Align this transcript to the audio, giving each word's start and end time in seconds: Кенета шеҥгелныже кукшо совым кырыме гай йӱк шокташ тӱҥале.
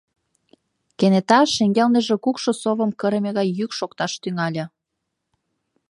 Кенета 0.97 1.39
шеҥгелныже 1.55 2.15
кукшо 2.23 2.51
совым 2.61 2.91
кырыме 2.99 3.31
гай 3.37 3.47
йӱк 3.57 3.71
шокташ 3.77 4.11
тӱҥале. 4.21 4.65